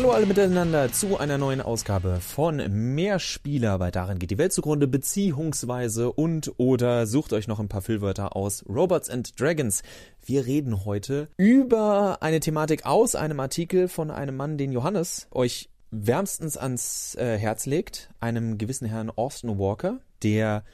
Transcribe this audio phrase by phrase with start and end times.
[0.00, 2.56] Hallo alle miteinander zu einer neuen Ausgabe von
[2.94, 3.78] Mehrspieler.
[3.78, 8.34] Bei Darin geht die Welt zugrunde, beziehungsweise und oder sucht euch noch ein paar Füllwörter
[8.34, 9.82] aus Robots and Dragons.
[10.24, 15.68] Wir reden heute über eine Thematik aus einem Artikel von einem Mann, den Johannes euch
[15.90, 20.64] wärmstens ans äh, Herz legt, einem gewissen Herrn Austin Walker, der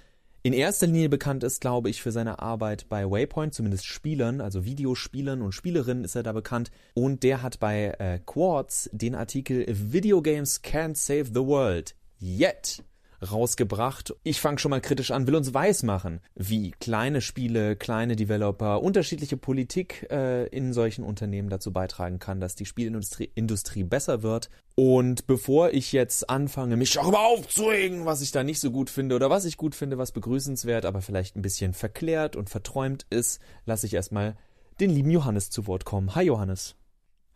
[0.46, 4.64] in erster Linie bekannt ist, glaube ich, für seine Arbeit bei Waypoint, zumindest Spielern, also
[4.64, 6.70] Videospielern und Spielerinnen ist er da bekannt.
[6.94, 12.84] Und der hat bei äh, Quartz den Artikel Video Games Can't Save the World Yet
[13.32, 14.14] rausgebracht.
[14.22, 19.36] Ich fange schon mal kritisch an, will uns weismachen, wie kleine Spiele, kleine Developer, unterschiedliche
[19.36, 24.50] Politik äh, in solchen Unternehmen dazu beitragen kann, dass die Spielindustrie Industrie besser wird.
[24.74, 29.16] Und bevor ich jetzt anfange, mich darüber aufzuhängen, was ich da nicht so gut finde
[29.16, 33.40] oder was ich gut finde, was begrüßenswert, aber vielleicht ein bisschen verklärt und verträumt ist,
[33.64, 34.36] lasse ich erstmal
[34.80, 36.14] den lieben Johannes zu Wort kommen.
[36.14, 36.76] Hi Johannes.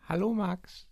[0.07, 0.90] Hallo Max.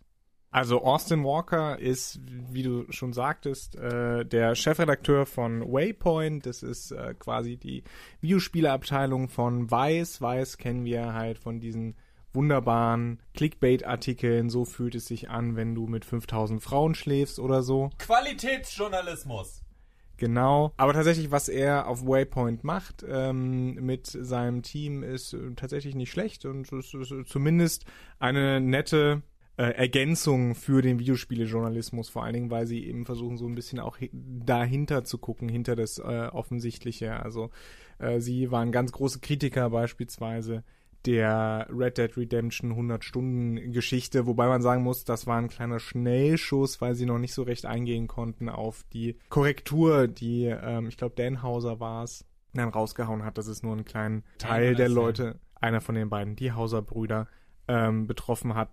[0.50, 6.46] Also Austin Walker ist, wie du schon sagtest, äh, der Chefredakteur von Waypoint.
[6.46, 7.84] Das ist äh, quasi die
[8.22, 10.22] Videospieleabteilung von Vice.
[10.22, 11.96] Vice kennen wir halt von diesen
[12.32, 14.48] wunderbaren Clickbait-Artikeln.
[14.48, 17.90] So fühlt es sich an, wenn du mit 5000 Frauen schläfst oder so.
[17.98, 19.62] Qualitätsjournalismus.
[20.16, 20.72] Genau.
[20.76, 26.10] Aber tatsächlich, was er auf Waypoint macht ähm, mit seinem Team, ist äh, tatsächlich nicht
[26.10, 27.84] schlecht und es ist zumindest
[28.18, 29.22] eine nette
[29.58, 33.80] äh, Ergänzung für den Videospielejournalismus, vor allen Dingen, weil sie eben versuchen, so ein bisschen
[33.80, 37.20] auch dahinter zu gucken, hinter das äh, Offensichtliche.
[37.20, 37.50] Also
[37.98, 40.62] äh, sie waren ganz große Kritiker beispielsweise
[41.06, 45.80] der Red Dead Redemption 100 Stunden Geschichte, wobei man sagen muss, das war ein kleiner
[45.80, 50.96] Schnellschuss, weil sie noch nicht so recht eingehen konnten auf die Korrektur, die, ähm, ich
[50.96, 54.88] glaube, Dan Hauser war es, dann rausgehauen hat, dass es nur einen kleinen Teil der
[54.88, 57.28] Leute, einer von den beiden, die Hauser Brüder,
[57.68, 58.70] ähm, betroffen hat.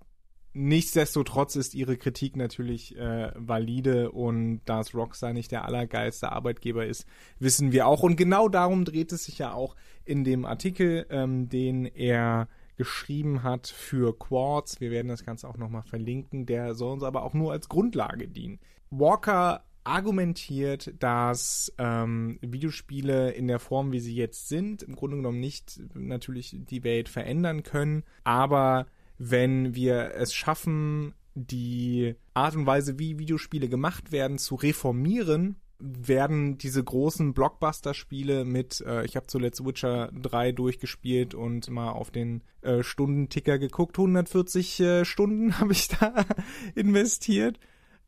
[0.58, 7.06] Nichtsdestotrotz ist ihre Kritik natürlich äh, valide und da Rockstar nicht der allergeilste Arbeitgeber ist,
[7.40, 8.04] wissen wir auch.
[8.04, 13.44] Und genau darum dreht es sich ja auch in dem Artikel, ähm, den er geschrieben
[13.44, 14.80] hat für Quartz.
[14.80, 16.46] Wir werden das Ganze auch nochmal verlinken.
[16.46, 18.60] Der soll uns aber auch nur als Grundlage dienen.
[18.90, 25.42] Walker argumentiert, dass ähm, Videospiele in der Form, wie sie jetzt sind, im Grunde genommen
[25.42, 28.88] nicht natürlich die Welt verändern können, aber
[29.18, 36.58] wenn wir es schaffen, die Art und Weise, wie Videospiele gemacht werden, zu reformieren, werden
[36.58, 42.44] diese großen Blockbuster-Spiele mit, äh, ich habe zuletzt Witcher 3 durchgespielt und mal auf den
[42.62, 46.25] äh, Stundenticker geguckt, 140 äh, Stunden habe ich da
[46.75, 47.59] investiert.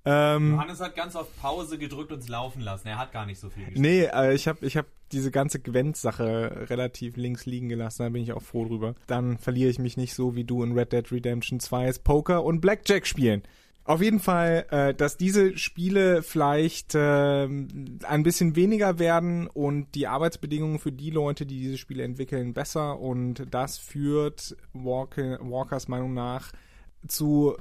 [0.10, 2.88] Ähm, Johannes hat ganz auf Pause gedrückt und es laufen lassen.
[2.88, 3.82] Er hat gar nicht so viel gespielt.
[3.82, 8.04] Nee, äh, ich habe ich hab diese ganze Gwent-Sache relativ links liegen gelassen.
[8.04, 8.96] Da bin ich auch froh drüber.
[9.08, 12.62] Dann verliere ich mich nicht so wie du in Red Dead Redemption 2 Poker und
[12.62, 13.44] Blackjack spielen.
[13.84, 20.08] Auf jeden Fall, äh, dass diese Spiele vielleicht äh, ein bisschen weniger werden und die
[20.08, 23.00] Arbeitsbedingungen für die Leute, die diese Spiele entwickeln, besser.
[23.00, 26.52] Und das führt Walker, Walkers Meinung nach
[27.08, 27.58] zu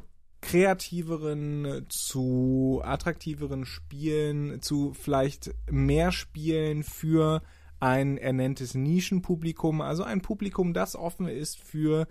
[0.47, 7.43] kreativeren, zu attraktiveren Spielen, zu vielleicht mehr Spielen für
[7.81, 12.07] ein ernenntes Nischenpublikum, also ein Publikum, das offen ist für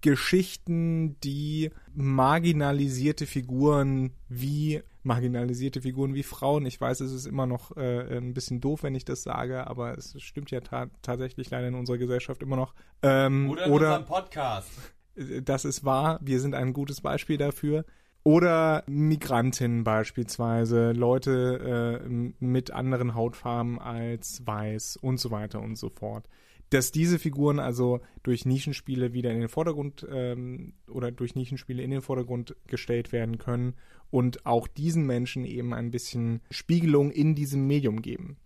[0.00, 6.64] Geschichten, die marginalisierte Figuren wie marginalisierte Figuren wie Frauen.
[6.64, 9.98] Ich weiß, es ist immer noch äh, ein bisschen doof, wenn ich das sage, aber
[9.98, 12.74] es stimmt ja ta tatsächlich leider in unserer Gesellschaft immer noch.
[13.02, 14.70] Ähm, oder in oder, unserem Podcast
[15.16, 17.84] das ist wahr, wir sind ein gutes Beispiel dafür.
[18.26, 22.08] Oder Migrantinnen beispielsweise, Leute äh,
[22.40, 26.26] mit anderen Hautfarben als weiß und so weiter und so fort.
[26.70, 31.90] Dass diese Figuren also durch Nischenspiele wieder in den Vordergrund ähm, oder durch Nischenspiele in
[31.90, 33.74] den Vordergrund gestellt werden können
[34.10, 38.38] und auch diesen Menschen eben ein bisschen Spiegelung in diesem Medium geben.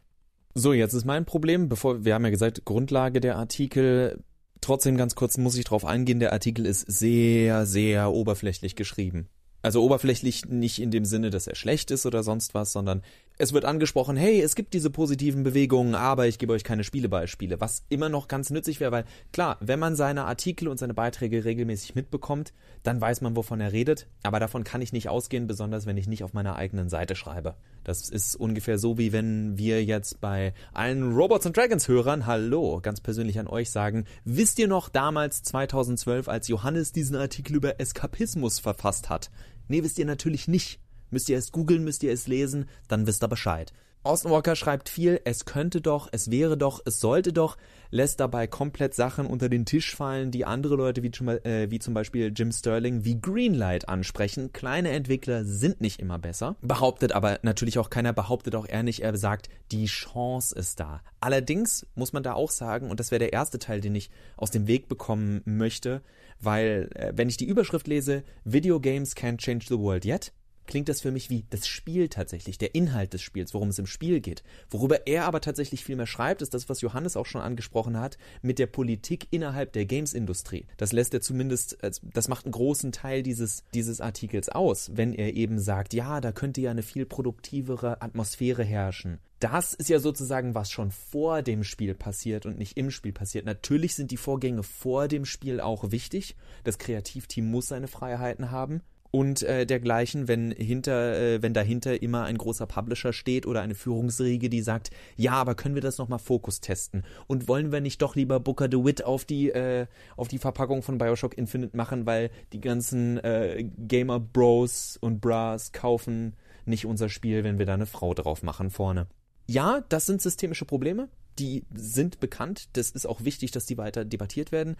[0.54, 4.24] So, jetzt ist mein Problem, bevor wir haben ja gesagt, Grundlage der Artikel
[4.60, 9.28] Trotzdem ganz kurz muss ich darauf eingehen, der Artikel ist sehr, sehr oberflächlich geschrieben.
[9.62, 13.02] Also oberflächlich nicht in dem Sinne, dass er schlecht ist oder sonst was, sondern
[13.38, 17.60] es wird angesprochen, hey, es gibt diese positiven Bewegungen, aber ich gebe euch keine Spielebeispiele,
[17.60, 21.44] was immer noch ganz nützlich wäre, weil klar, wenn man seine Artikel und seine Beiträge
[21.44, 22.52] regelmäßig mitbekommt,
[22.82, 26.08] dann weiß man, wovon er redet, aber davon kann ich nicht ausgehen, besonders wenn ich
[26.08, 27.54] nicht auf meiner eigenen Seite schreibe.
[27.84, 32.80] Das ist ungefähr so, wie wenn wir jetzt bei allen Robots and Dragons Hörern, hallo,
[32.82, 37.80] ganz persönlich an euch sagen, wisst ihr noch damals 2012, als Johannes diesen Artikel über
[37.80, 39.30] Eskapismus verfasst hat?
[39.68, 40.80] Nee, wisst ihr natürlich nicht.
[41.10, 43.72] Müsst ihr es googeln, müsst ihr es lesen, dann wisst ihr Bescheid.
[44.04, 47.58] Austin Walker schreibt viel, es könnte doch, es wäre doch, es sollte doch,
[47.90, 51.94] lässt dabei komplett Sachen unter den Tisch fallen, die andere Leute wie, äh, wie zum
[51.94, 54.52] Beispiel Jim Sterling wie Greenlight ansprechen.
[54.52, 56.56] Kleine Entwickler sind nicht immer besser.
[56.62, 61.02] Behauptet aber natürlich auch keiner, behauptet auch er nicht, er sagt, die Chance ist da.
[61.20, 64.50] Allerdings muss man da auch sagen, und das wäre der erste Teil, den ich aus
[64.50, 66.02] dem Weg bekommen möchte,
[66.40, 70.32] weil äh, wenn ich die Überschrift lese, Video Games can't change the world yet,
[70.68, 73.86] klingt das für mich wie das Spiel tatsächlich, der Inhalt des Spiels, worum es im
[73.86, 74.44] Spiel geht.
[74.70, 78.18] Worüber er aber tatsächlich viel mehr schreibt, ist das, was Johannes auch schon angesprochen hat,
[78.42, 80.66] mit der Politik innerhalb der Games-Industrie.
[80.76, 85.12] Das lässt er zumindest, äh, das macht einen großen Teil dieses, dieses Artikels aus, wenn
[85.12, 89.18] er eben sagt, ja, da könnte ja eine viel produktivere Atmosphäre herrschen.
[89.40, 93.46] Das ist ja sozusagen, was schon vor dem Spiel passiert und nicht im Spiel passiert.
[93.46, 96.36] Natürlich sind die Vorgänge vor dem Spiel auch wichtig.
[96.64, 102.24] Das Kreativteam muss seine Freiheiten haben und äh, dergleichen, wenn hinter, äh, wenn dahinter immer
[102.24, 106.18] ein großer Publisher steht oder eine Führungsriege, die sagt, ja, aber können wir das nochmal
[106.18, 107.04] Fokus testen?
[107.26, 110.98] Und wollen wir nicht doch lieber Booker DeWitt auf die, äh, auf die Verpackung von
[110.98, 116.34] Bioshock Infinite machen, weil die ganzen äh, Gamer Bros und Bras kaufen
[116.66, 119.06] nicht unser Spiel, wenn wir da eine Frau drauf machen vorne.
[119.46, 121.08] Ja, das sind systemische Probleme,
[121.38, 124.76] die sind bekannt, das ist auch wichtig, dass die weiter debattiert werden.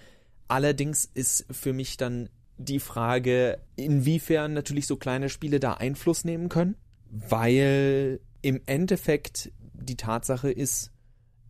[0.49, 6.49] Allerdings ist für mich dann die Frage, inwiefern natürlich so kleine Spiele da Einfluss nehmen
[6.49, 6.77] können,
[7.11, 10.91] weil im Endeffekt die Tatsache ist,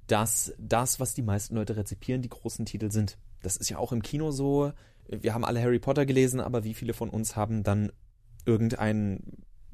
[0.07, 3.19] dass das, was die meisten Leute rezipieren, die großen Titel sind.
[3.43, 4.73] Das ist ja auch im Kino so.
[5.09, 7.91] Wir haben alle Harry Potter gelesen, aber wie viele von uns haben dann
[8.45, 9.21] irgendein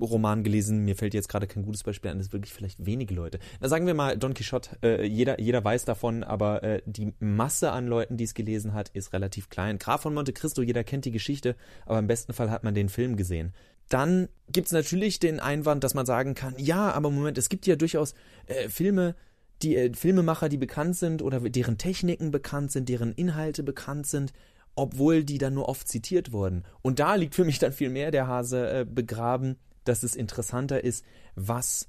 [0.01, 3.39] Roman gelesen, mir fällt jetzt gerade kein gutes Beispiel an, das wirklich vielleicht wenige Leute.
[3.61, 7.71] Na sagen wir mal, Don Quixote, äh, jeder, jeder weiß davon, aber äh, die Masse
[7.71, 9.79] an Leuten, die es gelesen hat, ist relativ klein.
[9.79, 11.57] Graf von Monte Cristo, jeder kennt die Geschichte,
[11.87, 13.53] aber im besten Fall hat man den Film gesehen.
[13.89, 17.77] Dann gibt's natürlich den Einwand, dass man sagen kann, ja, aber Moment, es gibt ja
[17.77, 18.15] durchaus
[18.47, 19.15] äh, Filme,
[19.63, 24.33] die äh, Filmemacher, die bekannt sind oder deren Techniken bekannt sind, deren Inhalte bekannt sind,
[24.75, 26.65] obwohl die dann nur oft zitiert wurden.
[26.83, 30.83] Und da liegt für mich dann viel mehr der Hase äh, begraben, dass es interessanter
[30.83, 31.05] ist,
[31.35, 31.89] was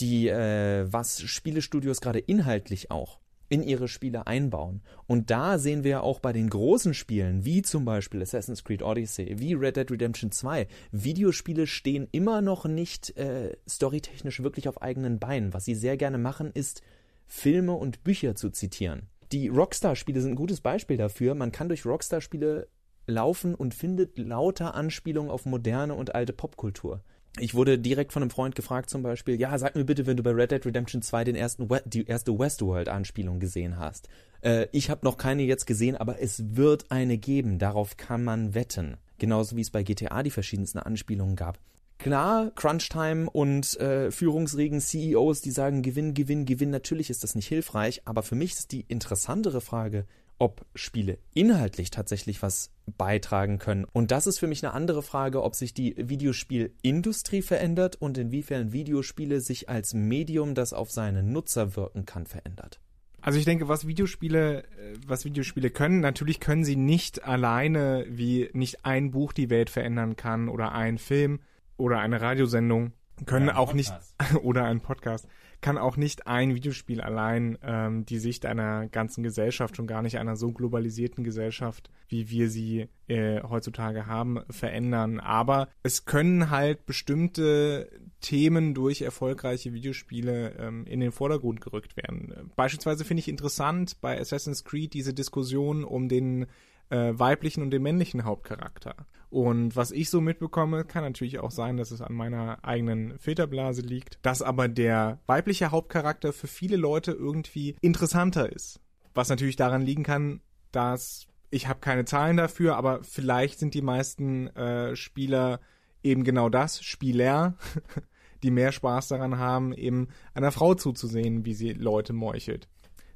[0.00, 4.82] die, äh, was Spielestudios gerade inhaltlich auch in ihre Spiele einbauen.
[5.06, 9.38] Und da sehen wir auch bei den großen Spielen, wie zum Beispiel Assassin's Creed Odyssey,
[9.38, 15.18] wie Red Dead Redemption 2, Videospiele stehen immer noch nicht äh, storytechnisch wirklich auf eigenen
[15.18, 15.52] Beinen.
[15.52, 16.82] Was sie sehr gerne machen, ist
[17.26, 19.08] Filme und Bücher zu zitieren.
[19.30, 21.34] Die Rockstar-Spiele sind ein gutes Beispiel dafür.
[21.34, 22.68] Man kann durch Rockstar-Spiele
[23.06, 27.02] laufen und findet lauter Anspielungen auf moderne und alte Popkultur
[27.38, 30.22] ich wurde direkt von einem Freund gefragt zum Beispiel, ja, sag mir bitte, wenn du
[30.22, 34.08] bei Red Dead Redemption 2 den ersten We die erste Westworld-Anspielung gesehen hast.
[34.40, 38.54] Äh, ich habe noch keine jetzt gesehen, aber es wird eine geben, darauf kann man
[38.54, 38.96] wetten.
[39.18, 41.58] Genauso wie es bei GTA die verschiedensten Anspielungen gab.
[41.98, 47.48] Klar, Crunchtime und äh, Führungsregen, CEOs, die sagen Gewinn, Gewinn, Gewinn, natürlich ist das nicht
[47.48, 50.04] hilfreich, aber für mich ist die interessantere Frage,
[50.38, 53.84] ob Spiele inhaltlich tatsächlich was beitragen können.
[53.84, 58.72] Und das ist für mich eine andere Frage, ob sich die Videospielindustrie verändert und inwiefern
[58.72, 62.80] Videospiele sich als Medium, das auf seine Nutzer wirken kann, verändert.
[63.20, 68.50] Also ich denke, was Videospiele, äh, was Videospiele können, natürlich können sie nicht alleine, wie
[68.52, 71.40] nicht ein Buch die Welt verändern kann oder ein Film
[71.78, 72.92] oder eine Radiosendung,
[73.24, 73.94] können auch nicht
[74.42, 75.26] oder ein Podcast
[75.64, 80.18] kann auch nicht ein Videospiel allein ähm, die Sicht einer ganzen Gesellschaft, schon gar nicht
[80.18, 85.20] einer so globalisierten Gesellschaft, wie wir sie äh, heutzutage haben, verändern.
[85.20, 87.88] Aber es können halt bestimmte
[88.20, 92.50] Themen durch erfolgreiche Videospiele ähm, in den Vordergrund gerückt werden.
[92.56, 96.44] Beispielsweise finde ich interessant bei Assassin's Creed diese Diskussion um den
[96.90, 99.06] äh, weiblichen und dem männlichen Hauptcharakter.
[99.34, 103.82] Und was ich so mitbekomme, kann natürlich auch sein, dass es an meiner eigenen Filterblase
[103.82, 108.78] liegt, dass aber der weibliche Hauptcharakter für viele Leute irgendwie interessanter ist.
[109.12, 113.82] Was natürlich daran liegen kann, dass ich habe keine Zahlen dafür, aber vielleicht sind die
[113.82, 115.58] meisten äh, Spieler
[116.04, 117.56] eben genau das, Spieler,
[118.44, 122.68] die mehr Spaß daran haben, eben einer Frau zuzusehen, wie sie Leute meuchelt.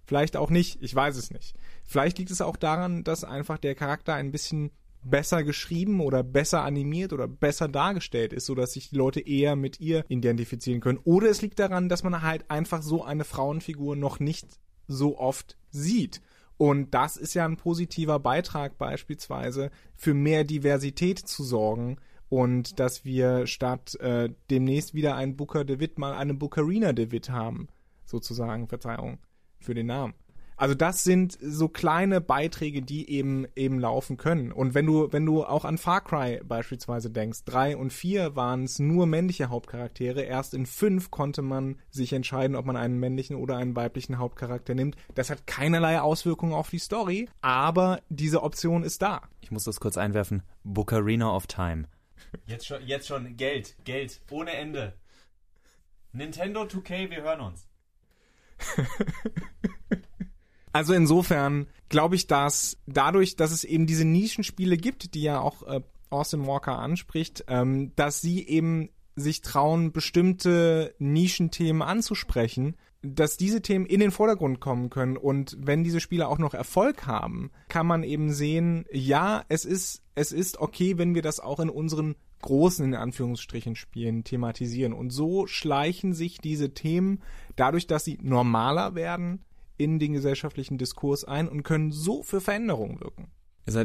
[0.05, 1.55] Vielleicht auch nicht, ich weiß es nicht.
[1.85, 4.73] Vielleicht liegt es auch daran, dass einfach der Charakter ein bisschen
[5.03, 9.81] besser geschrieben oder besser animiert oder besser dargestellt ist, sodass sich die Leute eher mit
[9.81, 11.01] ihr identifizieren können.
[11.05, 15.57] Oder es liegt daran, dass man halt einfach so eine Frauenfigur noch nicht so oft
[15.71, 16.21] sieht.
[16.57, 23.05] Und das ist ja ein positiver Beitrag beispielsweise für mehr Diversität zu sorgen und dass
[23.05, 27.69] wir statt äh, demnächst wieder einen Booker DeWitt mal eine Bookerina DeWitt haben,
[28.05, 29.19] sozusagen, Verzeihung
[29.61, 30.15] für den Namen.
[30.59, 34.51] Also das sind so kleine Beiträge, die eben eben laufen können.
[34.51, 38.65] Und wenn du wenn du auch an Far Cry beispielsweise denkst, drei und vier waren
[38.65, 40.23] es nur männliche Hauptcharaktere.
[40.23, 44.75] Erst in fünf konnte man sich entscheiden, ob man einen männlichen oder einen weiblichen Hauptcharakter
[44.75, 44.97] nimmt.
[45.15, 49.23] Das hat keinerlei Auswirkungen auf die Story, aber diese Option ist da.
[49.41, 50.43] Ich muss das kurz einwerfen.
[50.65, 51.85] Bookarina of Time.
[52.47, 54.95] Jetzt schon, jetzt schon Geld, Geld ohne Ende.
[56.13, 57.69] Nintendo 2K, wir hören uns.
[60.79, 65.65] Also insofern glaube ich, dass dadurch, dass es eben diese Nischenspiele gibt, die ja auch
[65.65, 73.61] äh, Austin Walker anspricht, ähm, dass sie eben sich trauen, bestimmte Nischenthemen anzusprechen, dass diese
[73.61, 75.17] Themen in den Vordergrund kommen können.
[75.17, 80.05] Und wenn diese Spiele auch noch Erfolg haben, kann man eben sehen, ja, es ist,
[80.15, 84.93] es ist okay, wenn wir das auch in unseren großen, in Anführungsstrichen, Spielen thematisieren.
[84.93, 87.21] Und so schleichen sich diese Themen,
[87.57, 89.45] dadurch, dass sie normaler werden,
[89.79, 93.29] in den gesellschaftlichen Diskurs ein und können so für Veränderungen wirken.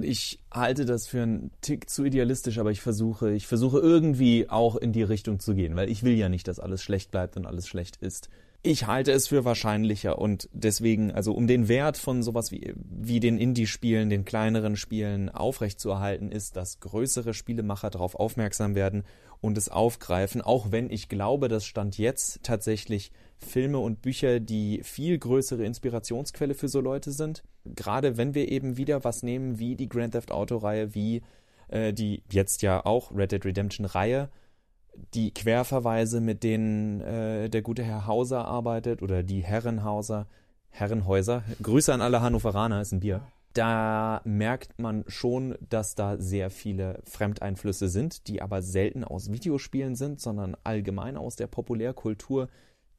[0.03, 4.77] Ich halte das für einen Tick zu idealistisch, aber ich versuche, ich versuche irgendwie auch
[4.77, 7.45] in die Richtung zu gehen, weil ich will ja nicht, dass alles schlecht bleibt und
[7.45, 8.29] alles schlecht ist.
[8.65, 13.19] Ich halte es für wahrscheinlicher und deswegen, also um den Wert von sowas wie, wie
[13.19, 19.03] den Indie-Spielen, den kleineren Spielen aufrechtzuerhalten, ist, dass größere Spielemacher darauf aufmerksam werden
[19.41, 23.11] und es aufgreifen, auch wenn ich glaube, dass Stand jetzt tatsächlich
[23.43, 27.43] Filme und Bücher die viel größere Inspirationsquelle für so Leute sind.
[27.65, 31.21] Gerade wenn wir eben wieder was nehmen wie die Grand Theft Auto-Reihe, wie
[31.67, 34.29] äh, die jetzt ja auch Red Dead Redemption-Reihe,
[35.13, 40.27] die Querverweise, mit denen äh, der gute Herr Hauser arbeitet oder die Herrenhauser,
[40.69, 41.43] Herrenhäuser.
[41.61, 43.21] Grüße an alle Hannoveraner, ist ein Bier.
[43.53, 49.95] Da merkt man schon, dass da sehr viele Fremdeinflüsse sind, die aber selten aus Videospielen
[49.95, 52.49] sind, sondern allgemein aus der Populärkultur,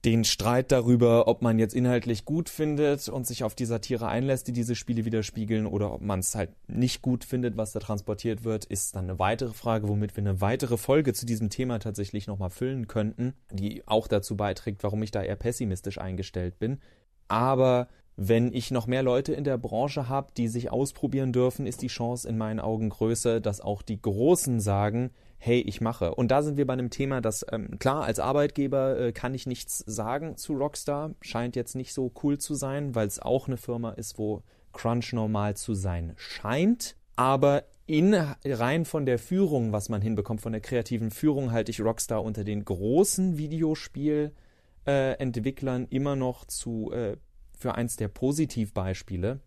[0.04, 4.46] den Streit darüber, ob man jetzt inhaltlich gut findet und sich auf die Satire einlässt,
[4.46, 8.44] die diese Spiele widerspiegeln, oder ob man es halt nicht gut findet, was da transportiert
[8.44, 12.26] wird, ist dann eine weitere Frage, womit wir eine weitere Folge zu diesem Thema tatsächlich
[12.26, 16.80] nochmal füllen könnten, die auch dazu beiträgt, warum ich da eher pessimistisch eingestellt bin.
[17.28, 21.82] Aber wenn ich noch mehr Leute in der Branche habe, die sich ausprobieren dürfen, ist
[21.82, 25.10] die Chance in meinen Augen größer, dass auch die Großen sagen,
[25.44, 26.14] hey, ich mache.
[26.14, 29.46] Und da sind wir bei einem Thema, das ähm, klar, als Arbeitgeber äh, kann ich
[29.46, 33.58] nichts sagen zu Rockstar, scheint jetzt nicht so cool zu sein, weil es auch eine
[33.58, 36.96] Firma ist, wo Crunch normal zu sein scheint.
[37.16, 41.82] Aber in rein von der Führung, was man hinbekommt, von der kreativen Führung, halte ich
[41.82, 47.18] Rockstar unter den großen Videospielentwicklern äh, immer noch zu äh,
[47.56, 49.40] für eins der Positivbeispiele,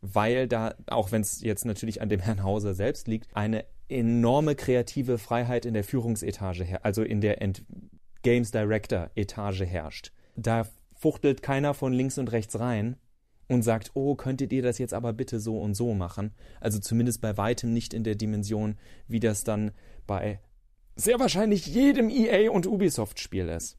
[0.00, 4.54] weil da, auch wenn es jetzt natürlich an dem Herrn Hauser selbst liegt, eine enorme
[4.54, 7.64] kreative Freiheit in der Führungsetage also in der Ent
[8.22, 10.12] Games Director Etage herrscht.
[10.36, 12.96] Da fuchtelt keiner von links und rechts rein
[13.48, 16.32] und sagt, oh, könntet ihr das jetzt aber bitte so und so machen?
[16.60, 18.76] Also zumindest bei weitem nicht in der Dimension,
[19.08, 19.72] wie das dann
[20.06, 20.40] bei
[20.96, 23.78] sehr wahrscheinlich jedem EA und Ubisoft Spiel ist.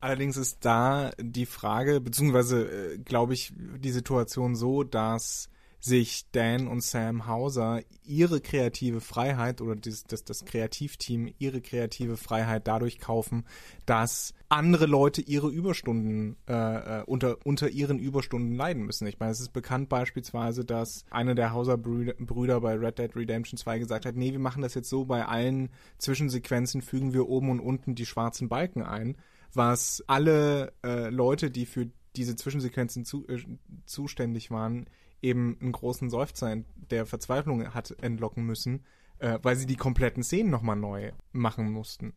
[0.00, 5.48] Allerdings ist da die Frage, beziehungsweise äh, glaube ich, die Situation so, dass
[5.84, 12.16] sich Dan und Sam Hauser ihre kreative Freiheit oder das, das, das Kreativteam ihre kreative
[12.16, 13.44] Freiheit dadurch kaufen,
[13.84, 19.08] dass andere Leute ihre Überstunden äh, äh unter, unter ihren Überstunden leiden müssen.
[19.08, 23.58] Ich meine, es ist bekannt beispielsweise, dass einer der Hauser Brüder bei Red Dead Redemption
[23.58, 27.50] 2 gesagt hat, nee, wir machen das jetzt so, bei allen Zwischensequenzen fügen wir oben
[27.50, 29.16] und unten die schwarzen Balken ein,
[29.52, 33.42] was alle äh, Leute, die für diese Zwischensequenzen zu, äh,
[33.84, 34.86] zuständig waren,
[35.22, 36.56] eben einen großen Seufzer
[36.90, 38.84] der Verzweiflung hat entlocken müssen,
[39.18, 42.12] äh, weil sie die kompletten Szenen nochmal neu machen mussten.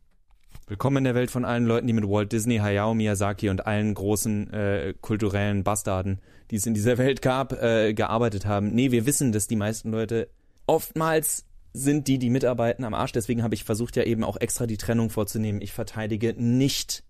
[0.68, 3.94] Willkommen in der Welt von allen Leuten, die mit Walt Disney, Hayao Miyazaki und allen
[3.94, 6.20] großen äh, kulturellen Bastarden,
[6.50, 8.74] die es in dieser Welt gab, äh, gearbeitet haben.
[8.74, 10.28] Nee, wir wissen, dass die meisten Leute
[10.66, 13.12] oftmals sind die, die mitarbeiten, am Arsch.
[13.12, 15.60] Deswegen habe ich versucht, ja eben auch extra die Trennung vorzunehmen.
[15.60, 17.04] Ich verteidige nicht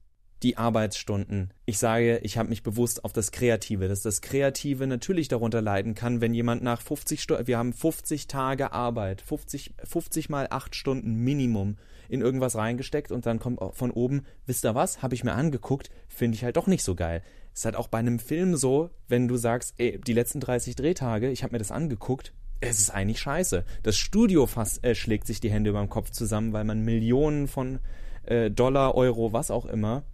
[0.47, 1.51] die Arbeitsstunden.
[1.65, 5.97] Ich sage, ich habe mich bewusst auf das Kreative, dass das Kreative natürlich darunter leiden
[5.97, 10.77] kann, wenn jemand nach 50 Stunden, wir haben 50 Tage Arbeit, 50, 50 mal 8
[10.77, 15.25] Stunden Minimum in irgendwas reingesteckt und dann kommt von oben, wisst ihr was, habe ich
[15.25, 17.25] mir angeguckt, finde ich halt doch nicht so geil.
[17.53, 21.29] Ist halt auch bei einem Film so, wenn du sagst, ey, die letzten 30 Drehtage,
[21.29, 23.65] ich habe mir das angeguckt, es ist eigentlich scheiße.
[23.83, 27.49] Das Studio fast äh, schlägt sich die Hände über den Kopf zusammen, weil man Millionen
[27.49, 27.81] von
[28.27, 30.05] äh, Dollar, Euro, was auch immer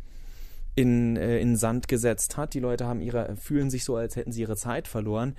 [0.74, 2.54] in, äh, in Sand gesetzt hat.
[2.54, 5.36] Die Leute haben ihre, fühlen sich so, als hätten sie ihre Zeit verloren.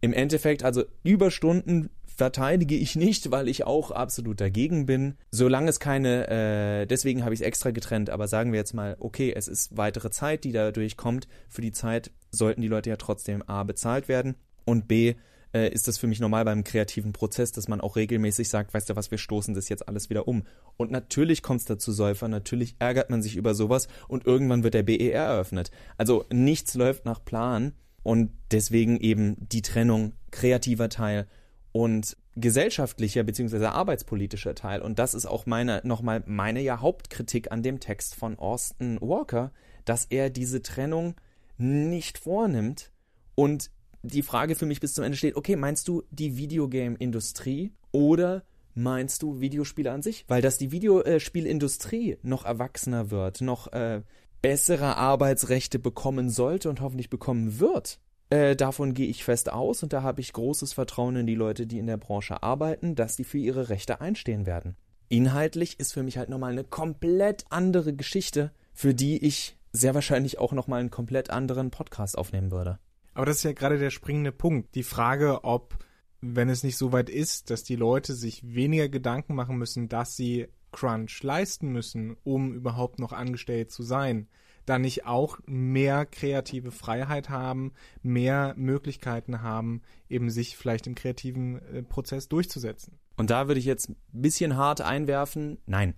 [0.00, 5.16] Im Endeffekt, also Überstunden verteidige ich nicht, weil ich auch absolut dagegen bin.
[5.30, 8.96] Solange es keine, äh, deswegen habe ich es extra getrennt, aber sagen wir jetzt mal,
[8.98, 11.28] okay, es ist weitere Zeit, die dadurch kommt.
[11.48, 15.14] Für die Zeit sollten die Leute ja trotzdem A bezahlt werden und B
[15.54, 18.90] äh, ist das für mich normal beim kreativen Prozess, dass man auch regelmäßig sagt, weißt
[18.90, 20.44] du was, wir stoßen das jetzt alles wieder um.
[20.76, 24.74] Und natürlich kommt es dazu Säufer, natürlich ärgert man sich über sowas und irgendwann wird
[24.74, 25.70] der BER eröffnet.
[25.96, 31.26] Also nichts läuft nach Plan und deswegen eben die Trennung kreativer Teil
[31.72, 33.66] und gesellschaftlicher bzw.
[33.66, 34.82] arbeitspolitischer Teil.
[34.82, 39.52] Und das ist auch meine, nochmal meine ja Hauptkritik an dem Text von Austin Walker,
[39.84, 41.14] dass er diese Trennung
[41.58, 42.90] nicht vornimmt
[43.34, 43.70] und
[44.02, 49.22] die Frage für mich bis zum Ende steht, okay, meinst du die Videogame-Industrie oder meinst
[49.22, 50.24] du Videospiele an sich?
[50.28, 54.02] Weil dass die Videospielindustrie noch erwachsener wird, noch äh,
[54.42, 59.92] bessere Arbeitsrechte bekommen sollte und hoffentlich bekommen wird, äh, davon gehe ich fest aus und
[59.92, 63.24] da habe ich großes Vertrauen in die Leute, die in der Branche arbeiten, dass die
[63.24, 64.76] für ihre Rechte einstehen werden.
[65.08, 70.38] Inhaltlich ist für mich halt nochmal eine komplett andere Geschichte, für die ich sehr wahrscheinlich
[70.38, 72.78] auch nochmal einen komplett anderen Podcast aufnehmen würde.
[73.14, 74.74] Aber das ist ja gerade der springende Punkt.
[74.74, 75.76] Die Frage, ob,
[76.20, 80.16] wenn es nicht so weit ist, dass die Leute sich weniger Gedanken machen müssen, dass
[80.16, 84.28] sie Crunch leisten müssen, um überhaupt noch angestellt zu sein,
[84.66, 91.60] dann nicht auch mehr kreative Freiheit haben, mehr Möglichkeiten haben, eben sich vielleicht im kreativen
[91.72, 92.98] äh, Prozess durchzusetzen.
[93.16, 95.94] Und da würde ich jetzt ein bisschen hart einwerfen, nein.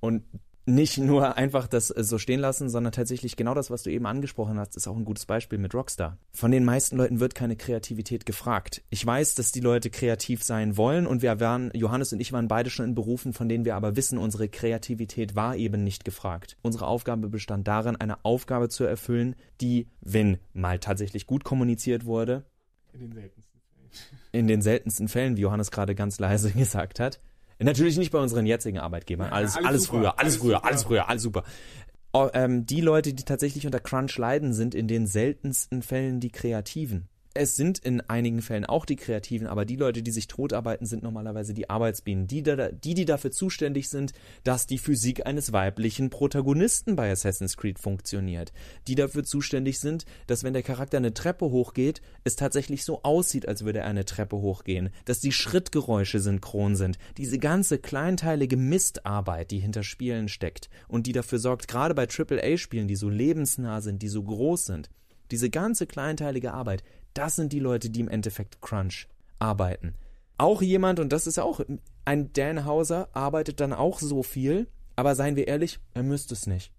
[0.00, 0.24] Und
[0.66, 4.06] nicht nur einfach das äh, so stehen lassen, sondern tatsächlich genau das, was du eben
[4.06, 6.18] angesprochen hast, ist auch ein gutes Beispiel mit Rockstar.
[6.32, 8.82] Von den meisten Leuten wird keine Kreativität gefragt.
[8.90, 12.48] Ich weiß, dass die Leute kreativ sein wollen und wir waren, Johannes und ich waren
[12.48, 16.56] beide schon in Berufen, von denen wir aber wissen, unsere Kreativität war eben nicht gefragt.
[16.62, 22.44] Unsere Aufgabe bestand darin, eine Aufgabe zu erfüllen, die, wenn mal tatsächlich gut kommuniziert wurde,
[22.92, 27.20] in den seltensten Fällen, in den seltensten Fällen, wie Johannes gerade ganz leise gesagt hat,
[27.64, 29.32] Natürlich nicht bei unseren jetzigen Arbeitgebern.
[29.32, 31.44] Alles, alles, alles früher, alles, früher, alles früher, alles super.
[32.12, 36.30] Oh, ähm, die Leute, die tatsächlich unter Crunch leiden, sind in den seltensten Fällen die
[36.30, 37.08] Kreativen.
[37.36, 41.02] Es sind in einigen Fällen auch die Kreativen, aber die Leute, die sich totarbeiten, sind
[41.02, 42.28] normalerweise die Arbeitsbienen.
[42.28, 44.12] Die, die, die dafür zuständig sind,
[44.44, 48.52] dass die Physik eines weiblichen Protagonisten bei Assassin's Creed funktioniert.
[48.86, 53.48] Die dafür zuständig sind, dass wenn der Charakter eine Treppe hochgeht, es tatsächlich so aussieht,
[53.48, 54.90] als würde er eine Treppe hochgehen.
[55.04, 56.98] Dass die Schrittgeräusche synchron sind.
[57.16, 62.86] Diese ganze kleinteilige Mistarbeit, die hinter Spielen steckt und die dafür sorgt, gerade bei AAA-Spielen,
[62.86, 64.88] die so lebensnah sind, die so groß sind,
[65.30, 69.94] diese ganze kleinteilige Arbeit, das sind die Leute, die im Endeffekt Crunch arbeiten.
[70.36, 71.60] Auch jemand, und das ist auch
[72.04, 76.46] ein Dan Hauser, arbeitet dann auch so viel, aber seien wir ehrlich, er müsste es
[76.46, 76.72] nicht.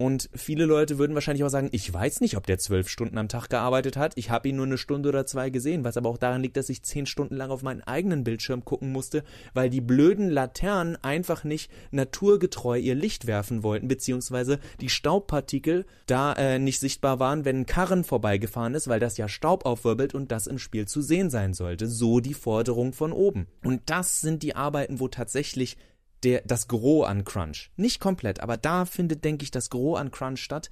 [0.00, 3.28] Und viele Leute würden wahrscheinlich auch sagen, ich weiß nicht, ob der zwölf Stunden am
[3.28, 4.14] Tag gearbeitet hat.
[4.16, 6.70] Ich habe ihn nur eine Stunde oder zwei gesehen, was aber auch daran liegt, dass
[6.70, 11.44] ich zehn Stunden lang auf meinen eigenen Bildschirm gucken musste, weil die blöden Laternen einfach
[11.44, 17.58] nicht naturgetreu ihr Licht werfen wollten, beziehungsweise die Staubpartikel da äh, nicht sichtbar waren, wenn
[17.58, 21.28] ein Karren vorbeigefahren ist, weil das ja Staub aufwirbelt und das im Spiel zu sehen
[21.28, 21.86] sein sollte.
[21.86, 23.48] So die Forderung von oben.
[23.62, 25.76] Und das sind die Arbeiten, wo tatsächlich
[26.22, 27.70] der, das Gros an Crunch.
[27.76, 30.70] Nicht komplett, aber da findet, denke ich, das Gros an Crunch statt.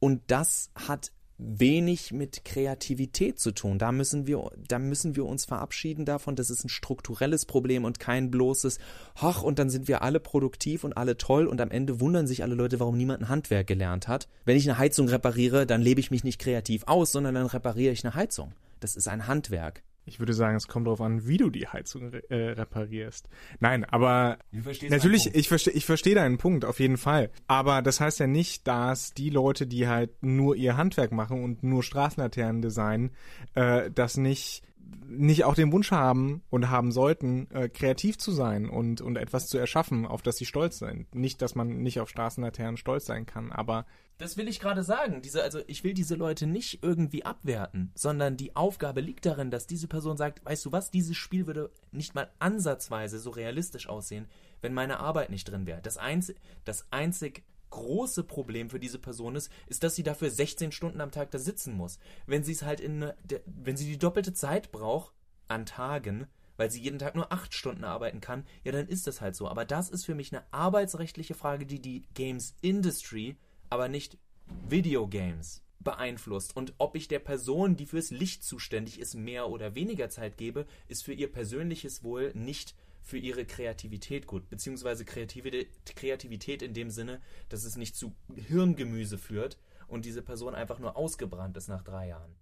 [0.00, 3.78] Und das hat wenig mit Kreativität zu tun.
[3.78, 6.34] Da müssen wir, da müssen wir uns verabschieden davon.
[6.34, 8.78] Das ist ein strukturelles Problem und kein bloßes,
[9.22, 12.42] hoch, und dann sind wir alle produktiv und alle toll und am Ende wundern sich
[12.42, 14.28] alle Leute, warum niemand ein Handwerk gelernt hat.
[14.44, 17.92] Wenn ich eine Heizung repariere, dann lebe ich mich nicht kreativ aus, sondern dann repariere
[17.92, 18.52] ich eine Heizung.
[18.80, 19.82] Das ist ein Handwerk.
[20.08, 23.28] Ich würde sagen, es kommt darauf an, wie du die Heizung äh, reparierst.
[23.60, 24.38] Nein, aber
[24.88, 27.30] natürlich, ich verstehe ich verstehe deinen Punkt, auf jeden Fall.
[27.46, 31.62] Aber das heißt ja nicht, dass die Leute, die halt nur ihr Handwerk machen und
[31.62, 33.10] nur Straßenlaternen designen,
[33.54, 34.62] äh, das nicht
[35.06, 39.48] nicht auch den Wunsch haben und haben sollten, äh, kreativ zu sein und, und etwas
[39.48, 41.14] zu erschaffen, auf das sie stolz sind.
[41.14, 43.86] Nicht, dass man nicht auf Straßenlaternen stolz sein kann, aber.
[44.18, 45.22] Das will ich gerade sagen.
[45.22, 49.66] Diese, also ich will diese Leute nicht irgendwie abwerten, sondern die Aufgabe liegt darin, dass
[49.66, 54.26] diese Person sagt, weißt du was, dieses Spiel würde nicht mal ansatzweise so realistisch aussehen,
[54.60, 55.80] wenn meine Arbeit nicht drin wäre.
[55.82, 56.32] Das, einz
[56.64, 61.10] das einzig große Problem für diese Person ist, ist, dass sie dafür 16 Stunden am
[61.10, 61.98] Tag da sitzen muss.
[62.26, 63.10] Wenn sie es halt in,
[63.46, 65.12] wenn sie die doppelte Zeit braucht
[65.48, 66.26] an Tagen,
[66.56, 69.48] weil sie jeden Tag nur 8 Stunden arbeiten kann, ja, dann ist das halt so.
[69.48, 73.36] Aber das ist für mich eine arbeitsrechtliche Frage, die die Games Industry,
[73.70, 74.18] aber nicht
[74.68, 76.56] Videogames beeinflusst.
[76.56, 80.66] Und ob ich der Person, die fürs Licht zuständig ist, mehr oder weniger Zeit gebe,
[80.88, 82.74] ist für ihr persönliches Wohl nicht
[83.08, 89.58] für ihre Kreativität gut, beziehungsweise Kreativität, in dem Sinne, dass es nicht zu Hirngemüse führt
[89.86, 92.34] und diese Person einfach nur ausgebrannt ist nach drei Jahren.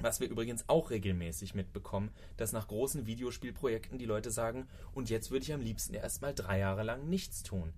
[0.00, 5.30] Was wir übrigens auch regelmäßig mitbekommen, dass nach großen Videospielprojekten die Leute sagen, und jetzt
[5.30, 7.74] würde ich am liebsten erstmal drei Jahre lang nichts tun.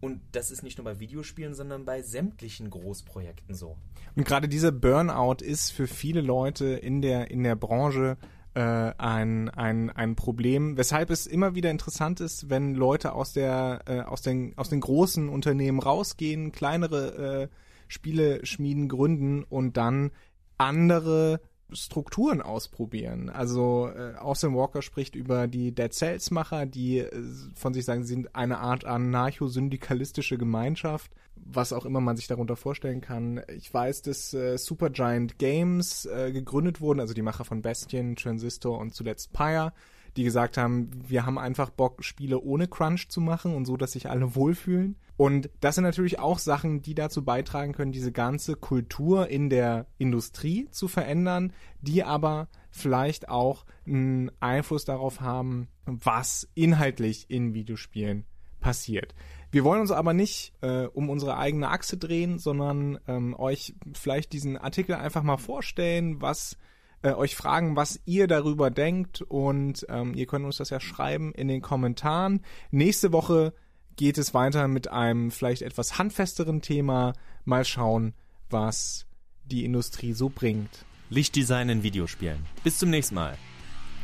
[0.00, 3.76] Und das ist nicht nur bei Videospielen, sondern bei sämtlichen Großprojekten so.
[4.16, 8.16] Und gerade dieser Burnout ist für viele Leute in der, in der Branche
[8.54, 13.82] äh, ein, ein, ein Problem, weshalb es immer wieder interessant ist, wenn Leute aus der
[13.86, 17.48] äh, aus den aus den großen Unternehmen rausgehen, kleinere äh,
[17.88, 20.10] Spiele schmieden, gründen und dann
[20.56, 21.40] andere
[21.72, 23.30] Strukturen ausprobieren.
[23.30, 27.10] Also äh, Austin Walker spricht über die Dead Cells Macher, die äh,
[27.54, 32.56] von sich sagen, sie sind eine Art anarcho-syndikalistische Gemeinschaft, was auch immer man sich darunter
[32.56, 33.42] vorstellen kann.
[33.56, 38.78] Ich weiß, dass äh, Supergiant Games äh, gegründet wurden, also die Macher von Bastion, Transistor
[38.78, 39.72] und zuletzt Pyre,
[40.16, 43.92] die gesagt haben, wir haben einfach Bock, Spiele ohne Crunch zu machen und so, dass
[43.92, 44.96] sich alle wohlfühlen.
[45.16, 49.86] Und das sind natürlich auch Sachen, die dazu beitragen können, diese ganze Kultur in der
[49.96, 58.24] Industrie zu verändern, die aber vielleicht auch einen Einfluss darauf haben, was inhaltlich in Videospielen
[58.60, 59.14] passiert.
[59.52, 64.32] Wir wollen uns aber nicht äh, um unsere eigene Achse drehen, sondern ähm, euch vielleicht
[64.32, 66.56] diesen Artikel einfach mal vorstellen, was
[67.04, 71.32] äh, euch fragen, was ihr darüber denkt und ähm, ihr könnt uns das ja schreiben
[71.32, 72.40] in den Kommentaren.
[72.70, 73.52] Nächste Woche
[73.96, 77.12] geht es weiter mit einem vielleicht etwas handfesteren Thema.
[77.44, 78.14] Mal schauen,
[78.48, 79.06] was
[79.44, 80.86] die Industrie so bringt.
[81.10, 82.46] Lichtdesign in Videospielen.
[82.64, 83.36] Bis zum nächsten Mal.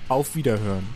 [0.09, 0.87] Auf Wiederhören.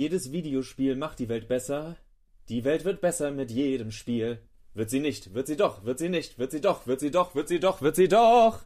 [0.00, 1.94] Jedes Videospiel macht die Welt besser.
[2.48, 4.40] Die Welt wird besser mit jedem Spiel.
[4.72, 7.34] Wird sie nicht, wird sie doch, wird sie nicht, wird sie doch, wird sie doch,
[7.34, 8.60] wird sie doch, wird sie doch.